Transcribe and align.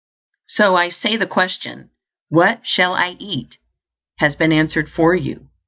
So, 0.47 0.75
I 0.75 0.89
say, 0.89 1.15
the 1.15 1.27
question, 1.27 1.91
What 2.29 2.65
shall 2.65 2.95
I 2.95 3.17
eat? 3.19 3.59
has 4.17 4.33
been 4.35 4.51
answered 4.51 4.89
for 4.91 5.13
you. 5.13 5.51